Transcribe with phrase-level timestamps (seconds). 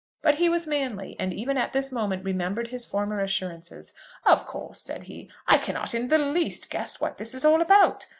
[0.23, 3.93] But he was manly, and even at this moment remembered his former assurances.
[4.25, 8.07] "Of course," said he, "I cannot in the least guess what all this is about.